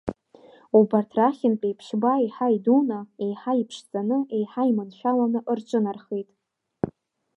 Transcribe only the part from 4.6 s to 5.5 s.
иманшәаланы